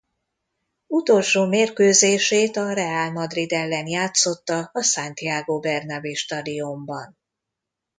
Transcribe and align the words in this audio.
Utolsó 0.87 1.45
mérkőzését 1.45 2.57
a 2.57 2.73
Real 2.73 3.11
Madrid 3.11 3.51
ellen 3.51 3.87
játszotta 3.87 4.69
a 4.73 4.81
Santiago 4.81 5.59
Bernabéu 5.59 6.13
stadionban. 6.15 7.17